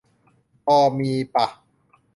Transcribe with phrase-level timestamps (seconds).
[0.65, 1.47] พอมีป่ะ?